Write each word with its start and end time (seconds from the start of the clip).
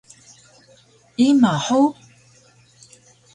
Ima 1.25 1.51
hug? 1.65 1.93